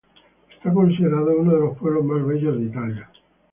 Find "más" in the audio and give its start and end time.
2.03-2.25